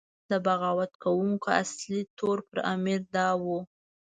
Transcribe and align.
د 0.29 0.31
بغاوت 0.45 0.91
کوونکو 1.03 1.47
اصلي 1.63 1.99
تور 2.17 2.37
پر 2.49 2.57
امیر 2.73 3.01
دا 3.15 3.27
و. 3.41 3.43